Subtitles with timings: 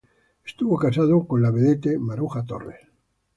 [0.43, 2.79] Estuvo casado con la vedette Maruja Tomás.